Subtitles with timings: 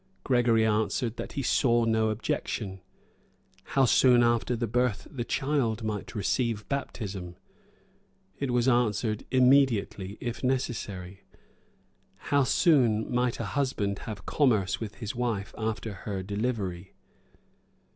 [0.23, 2.81] Gregory answered, that he saw no objection.
[3.65, 7.35] "How soon after the birth the child might receive baptism."
[8.39, 11.21] It was answered, immediately, if necessary.
[12.31, 16.95] "How soon a husband might have commerce with his wife after her delivery."